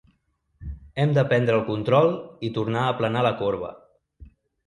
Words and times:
Hem 1.01 1.11
de 1.17 1.23
prendre 1.33 1.53
el 1.59 1.67
control 1.67 2.09
i 2.49 2.51
tornar 2.57 2.85
a 2.85 2.93
aplanar 2.97 3.23
la 3.27 3.35
corba. 3.43 3.69